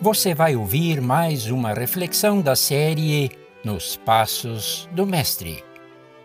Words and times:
você 0.00 0.32
vai 0.32 0.54
ouvir 0.54 1.00
mais 1.00 1.50
uma 1.50 1.74
reflexão 1.74 2.40
da 2.40 2.54
série 2.54 3.30
Nos 3.64 3.96
Passos 3.96 4.88
do 4.92 5.04
Mestre, 5.04 5.64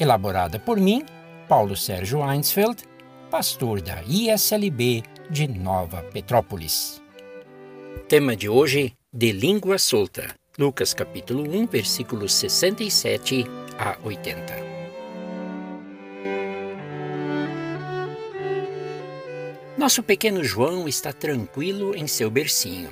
elaborada 0.00 0.58
por 0.58 0.78
mim, 0.78 1.04
Paulo 1.46 1.76
Sérgio 1.76 2.20
Einsfeld, 2.30 2.82
pastor 3.30 3.82
da 3.82 4.02
ISLB 4.04 5.02
de 5.28 5.46
Nova 5.46 6.02
Petrópolis. 6.02 7.02
Tema 8.08 8.34
de 8.34 8.48
hoje: 8.48 8.94
De 9.12 9.32
língua 9.32 9.78
solta. 9.78 10.34
Lucas 10.58 10.94
capítulo 10.94 11.42
1, 11.42 11.66
versículos 11.66 12.32
67 12.34 13.44
a 13.78 13.98
80. 14.02 14.56
Nosso 19.76 20.02
pequeno 20.02 20.42
João 20.42 20.88
está 20.88 21.12
tranquilo 21.12 21.94
em 21.94 22.06
seu 22.06 22.30
bercinho 22.30 22.88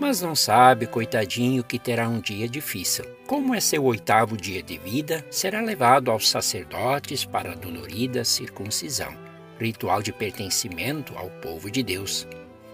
mas 0.00 0.20
não 0.20 0.34
sabe, 0.34 0.86
coitadinho, 0.86 1.62
que 1.62 1.78
terá 1.78 2.08
um 2.08 2.20
dia 2.20 2.48
difícil. 2.48 3.04
Como 3.26 3.54
é 3.54 3.60
seu 3.60 3.84
oitavo 3.84 4.36
dia 4.36 4.62
de 4.62 4.76
vida, 4.78 5.24
será 5.30 5.60
levado 5.60 6.10
aos 6.10 6.28
sacerdotes 6.28 7.24
para 7.24 7.52
a 7.52 7.54
dolorida 7.54 8.24
circuncisão, 8.24 9.14
ritual 9.58 10.02
de 10.02 10.12
pertencimento 10.12 11.16
ao 11.16 11.30
povo 11.30 11.70
de 11.70 11.82
Deus. 11.82 12.26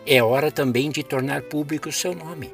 É 0.06 0.22
hora 0.22 0.50
também 0.50 0.90
de 0.90 1.02
tornar 1.02 1.42
público 1.42 1.92
seu 1.92 2.14
nome. 2.14 2.52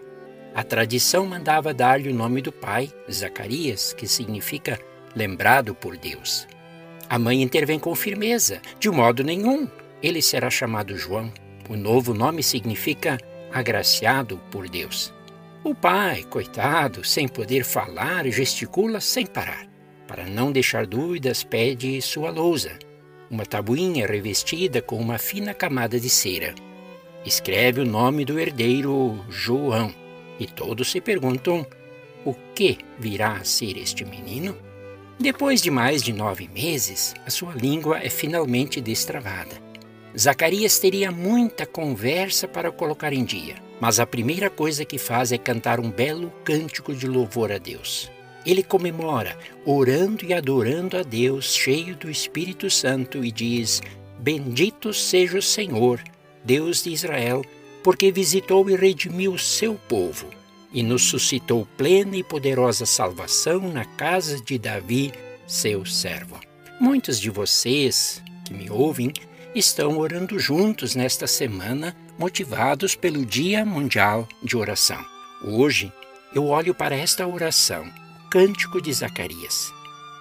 A 0.55 0.62
tradição 0.62 1.27
mandava 1.27 1.73
dar-lhe 1.73 2.09
o 2.09 2.14
nome 2.14 2.42
do 2.42 2.51
pai, 2.51 2.91
Zacarias, 3.11 3.92
que 3.92 4.09
significa 4.09 4.78
lembrado 5.14 5.75
por 5.75 5.97
Deus. 5.97 6.47
A 7.09 7.19
mãe 7.19 7.41
intervém 7.41 7.78
com 7.78 7.95
firmeza: 7.95 8.61
de 8.80 8.91
modo 8.91 9.23
nenhum, 9.23 9.69
ele 10.03 10.20
será 10.20 10.50
chamado 10.50 10.97
João. 10.97 11.33
O 11.69 11.77
novo 11.77 12.12
nome 12.12 12.42
significa 12.42 13.19
agraciado 13.59 14.39
por 14.51 14.69
Deus. 14.69 15.12
O 15.65 15.75
pai, 15.75 16.25
coitado, 16.25 17.03
sem 17.05 17.27
poder 17.27 17.65
falar, 17.65 18.29
gesticula 18.29 19.01
sem 19.01 19.25
parar. 19.25 19.67
Para 20.07 20.27
não 20.27 20.53
deixar 20.53 20.87
dúvidas, 20.87 21.43
pede 21.43 22.01
sua 22.03 22.31
lousa, 22.31 22.79
uma 23.31 23.47
tabuinha 23.47 24.07
revestida 24.07 24.83
com 24.83 24.97
uma 24.97 25.19
fina 25.19 25.55
camada 25.55 25.99
de 25.99 26.11
cera. 26.11 26.55
Escreve 27.25 27.81
o 27.81 27.87
nome 27.87 28.25
do 28.25 28.39
herdeiro 28.39 29.25
João, 29.29 29.93
e 30.39 30.47
todos 30.47 30.91
se 30.91 31.01
perguntam 31.01 31.67
o 32.25 32.34
que 32.55 32.79
virá 32.99 33.33
a 33.33 33.45
ser 33.45 33.79
este 33.79 34.05
menino? 34.05 34.57
Depois 35.19 35.62
de 35.62 35.71
mais 35.71 36.03
de 36.03 36.12
nove 36.12 36.47
meses, 36.47 37.15
a 37.25 37.31
sua 37.31 37.55
língua 37.55 37.99
é 37.99 38.11
finalmente 38.11 38.83
destravada. 38.83 39.66
Zacarias 40.19 40.78
teria 40.78 41.12
muita 41.12 41.67
conversa 41.67 42.48
para 42.48 42.72
colocar 42.72 43.12
em 43.12 43.22
dia, 43.22 43.56
mas 43.78 44.00
a 44.00 44.06
primeira 44.06 44.48
coisa 44.48 44.83
que 44.83 44.97
faz 44.97 45.31
é 45.31 45.36
cantar 45.36 45.78
um 45.78 45.91
belo 45.91 46.33
cântico 46.42 46.95
de 46.95 47.06
louvor 47.06 47.53
a 47.53 47.59
Deus. 47.59 48.11
Ele 48.47 48.62
comemora, 48.62 49.37
orando 49.67 50.25
e 50.25 50.33
adorando 50.33 50.97
a 50.97 51.03
Deus, 51.03 51.55
cheio 51.55 51.94
do 51.97 52.11
Espírito 52.11 52.70
Santo, 52.70 53.22
e 53.22 53.31
diz: 53.31 53.83
Bendito 54.19 54.94
seja 54.94 55.37
o 55.37 55.42
Senhor, 55.42 56.03
Deus 56.42 56.83
de 56.83 56.91
Israel, 56.91 57.44
porque 57.83 58.11
visitou 58.11 58.70
e 58.70 58.77
redimiu 58.77 59.34
o 59.34 59.39
seu 59.39 59.75
povo, 59.75 60.31
e 60.72 60.83
nos 60.83 61.03
suscitou 61.03 61.69
plena 61.77 62.17
e 62.17 62.22
poderosa 62.22 62.87
salvação 62.87 63.70
na 63.70 63.84
casa 63.84 64.42
de 64.42 64.59
Davi, 64.59 65.12
seu 65.47 65.84
servo. 65.84 66.41
Muitos 66.81 67.20
de 67.20 67.28
vocês 67.28 68.22
que 68.47 68.55
me 68.55 68.70
ouvem 68.70 69.12
estão 69.59 69.99
orando 69.99 70.39
juntos 70.39 70.95
nesta 70.95 71.27
semana, 71.27 71.97
motivados 72.19 72.95
pelo 72.95 73.25
Dia 73.25 73.65
Mundial 73.65 74.28
de 74.43 74.56
Oração. 74.56 75.03
Hoje, 75.43 75.91
eu 76.34 76.47
olho 76.47 76.75
para 76.75 76.94
esta 76.94 77.27
oração, 77.27 77.91
o 78.27 78.28
Cântico 78.28 78.83
de 78.83 78.93
Zacarias. 78.93 79.72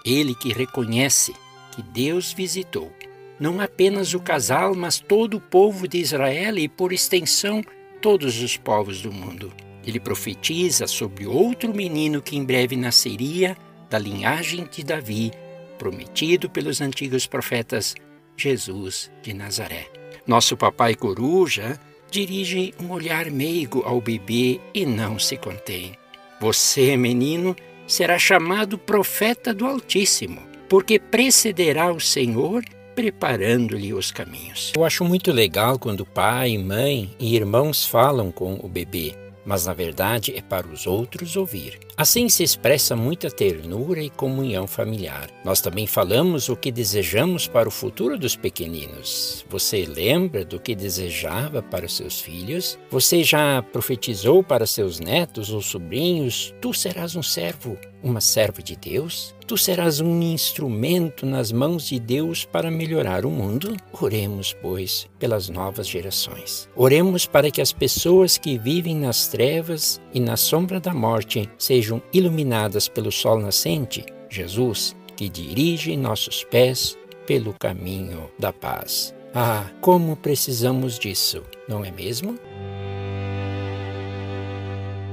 Ele 0.06 0.34
que 0.34 0.54
reconhece 0.54 1.34
que 1.72 1.82
Deus 1.82 2.32
visitou 2.32 2.92
não 3.38 3.60
apenas 3.60 4.14
o 4.14 4.20
casal, 4.22 4.74
mas 4.74 4.98
todo 5.00 5.36
o 5.36 5.42
povo 5.42 5.88
de 5.88 5.98
Israel 5.98 6.58
e, 6.58 6.70
por 6.70 6.94
extensão, 6.94 7.62
todos 8.02 8.42
os 8.42 8.56
povos 8.56 9.02
do 9.02 9.12
mundo. 9.12 9.52
Ele 9.86 10.00
profetiza 10.00 10.88
sobre 10.88 11.28
outro 11.28 11.74
menino 11.74 12.22
que 12.22 12.38
em 12.38 12.46
breve 12.46 12.78
nasceria 12.78 13.58
da 13.90 14.00
linhagem 14.00 14.66
de 14.72 14.84
Davi, 14.84 15.34
prometido 15.78 16.50
pelos 16.50 16.80
antigos 16.80 17.28
profetas 17.28 17.94
Jesus 18.38 19.12
de 19.22 19.34
Nazaré. 19.34 19.88
Nosso 20.26 20.58
papai 20.58 20.96
coruja 20.96 21.80
dirige 22.10 22.74
um 22.80 22.92
olhar 22.92 23.30
meigo 23.30 23.84
ao 23.86 24.00
bebê 24.00 24.60
e 24.74 24.86
não 24.86 25.20
se 25.20 25.38
contém. 25.38 25.96
Você, 26.40 26.98
menino, 26.98 27.56
será 27.88 28.18
chamado 28.18 28.78
profeta 28.78 29.54
do 29.54 29.66
Altíssimo, 29.66 30.42
porque 30.70 31.00
precederá 31.00 31.92
o 31.92 32.00
Senhor 32.00 32.64
preparando-lhe 32.96 33.94
os 33.94 34.12
caminhos. 34.12 34.72
Eu 34.76 34.86
acho 34.86 35.04
muito 35.04 35.32
legal 35.32 35.78
quando 35.78 36.06
pai, 36.06 36.58
mãe 36.58 37.14
e 37.20 37.36
irmãos 37.36 37.86
falam 37.86 38.32
com 38.32 38.56
o 38.62 38.70
bebê 38.70 39.25
mas 39.46 39.66
na 39.66 39.74
verdade 39.74 40.34
é 40.36 40.42
para 40.42 40.68
os 40.68 40.88
outros 40.88 41.36
ouvir. 41.36 41.80
Assim 41.98 42.28
se 42.28 42.44
expressa 42.44 42.96
muita 42.96 43.30
ternura 43.30 44.02
e 44.02 44.10
comunhão 44.10 44.68
familiar. 44.68 45.30
Nós 45.44 45.62
também 45.62 45.88
falamos 45.88 46.50
o 46.50 46.56
que 46.56 46.72
desejamos 46.72 47.48
para 47.48 47.70
o 47.70 47.72
futuro 47.72 48.18
dos 48.18 48.36
pequeninos. 48.36 49.46
Você 49.50 49.86
lembra 49.86 50.44
do 50.44 50.60
que 50.60 50.76
desejava 50.76 51.62
para 51.62 51.88
seus 51.88 52.20
filhos? 52.20 52.78
Você 52.90 53.24
já 53.24 53.62
profetizou 53.62 54.44
para 54.44 54.66
seus 54.66 55.00
netos 55.00 55.52
ou 55.52 55.62
sobrinhos: 55.62 56.54
Tu 56.62 56.74
serás 56.74 57.16
um 57.16 57.24
servo, 57.24 57.78
uma 58.06 58.22
serva 58.22 58.62
de 58.62 58.76
Deus? 58.76 59.34
Tu 59.48 59.58
serás 59.58 60.00
um 60.00 60.22
instrumento 60.22 61.26
nas 61.26 61.52
mãos 61.52 61.88
de 61.88 62.00
Deus 62.00 62.46
para 62.46 62.70
melhorar 62.70 63.26
o 63.26 63.32
mundo? 63.32 63.76
Oremos, 64.00 64.56
pois, 64.62 65.08
pelas 65.18 65.50
novas 65.50 65.88
gerações. 65.88 66.70
Oremos 66.76 67.26
para 67.26 67.50
que 67.50 67.62
as 67.62 67.74
pessoas 67.74 68.38
que 68.38 68.60
vivem 68.60 68.96
nas 68.96 69.28
trevas 69.28 70.00
e 70.14 70.20
na 70.20 70.38
sombra 70.38 70.80
da 70.80 70.94
morte 70.94 71.50
sejam 71.58 72.02
iluminadas 72.14 72.88
pelo 72.88 73.12
sol 73.12 73.40
nascente, 73.40 74.06
Jesus, 74.30 74.96
que 75.16 75.28
dirige 75.28 75.98
nossos 75.98 76.44
pés 76.44 76.96
pelo 77.26 77.54
caminho 77.54 78.30
da 78.38 78.54
paz. 78.54 79.16
Ah, 79.34 79.66
como 79.82 80.16
precisamos 80.16 80.98
disso, 80.98 81.44
não 81.68 81.84
é 81.84 81.92
mesmo? 81.92 82.40